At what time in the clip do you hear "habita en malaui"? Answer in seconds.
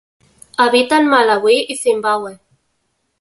0.57-1.67